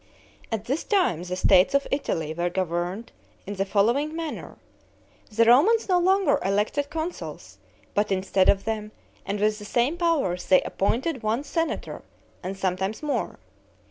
At 0.51 0.65
this 0.65 0.83
time 0.83 1.21
the 1.21 1.35
states 1.35 1.75
of 1.75 1.85
Italy 1.91 2.33
were 2.33 2.49
governed 2.49 3.11
in 3.45 3.53
the 3.53 3.65
following 3.65 4.15
manner: 4.15 4.57
the 5.31 5.45
Romans 5.45 5.87
no 5.87 5.99
longer 5.99 6.39
elected 6.43 6.89
consuls, 6.89 7.59
but 7.93 8.11
instead 8.11 8.49
of 8.49 8.65
them, 8.65 8.93
and 9.27 9.39
with 9.39 9.59
the 9.59 9.63
same 9.65 9.97
powers, 9.99 10.45
they 10.47 10.63
appointed 10.63 11.21
one 11.21 11.43
senator, 11.43 12.01
and 12.41 12.57
sometimes 12.57 13.03
more. 13.03 13.37